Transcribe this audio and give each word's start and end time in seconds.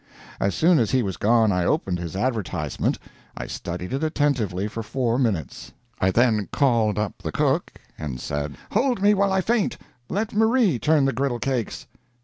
As 0.39 0.55
soon 0.55 0.79
as 0.79 0.89
he 0.89 1.03
was 1.03 1.15
gone 1.15 1.51
I 1.51 1.63
opened 1.63 1.99
his 1.99 2.15
advertisement. 2.15 2.97
I 3.37 3.45
studied 3.45 3.93
it 3.93 4.03
attentively 4.03 4.67
for 4.67 4.81
four 4.81 5.19
minutes. 5.19 5.73
I 5.99 6.09
then 6.09 6.49
called 6.51 6.97
up 6.97 7.21
the 7.21 7.31
cook, 7.31 7.73
and 7.99 8.19
said: 8.19 8.55
"Hold 8.71 8.99
me 9.03 9.13
while 9.13 9.31
I 9.31 9.41
faint! 9.41 9.77
Let 10.09 10.33
Marie 10.33 10.79
turn 10.79 11.05
the 11.05 11.13
griddle 11.13 11.37
cakes." 11.37 11.85